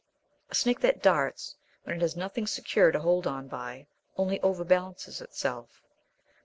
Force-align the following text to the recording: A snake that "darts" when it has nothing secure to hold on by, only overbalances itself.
A 0.49 0.55
snake 0.55 0.79
that 0.79 1.03
"darts" 1.03 1.57
when 1.83 1.97
it 1.97 2.01
has 2.01 2.15
nothing 2.17 2.47
secure 2.47 2.91
to 2.91 3.01
hold 3.01 3.27
on 3.27 3.47
by, 3.47 3.85
only 4.17 4.41
overbalances 4.41 5.21
itself. 5.21 5.83